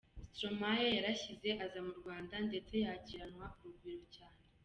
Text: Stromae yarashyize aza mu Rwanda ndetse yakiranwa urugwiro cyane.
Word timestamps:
Stromae 0.29 0.87
yarashyize 0.95 1.49
aza 1.65 1.79
mu 1.87 1.93
Rwanda 1.99 2.35
ndetse 2.47 2.73
yakiranwa 2.85 3.45
urugwiro 3.59 4.03
cyane. 4.15 4.39